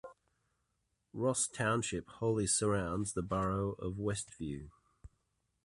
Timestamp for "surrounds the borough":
2.47-3.73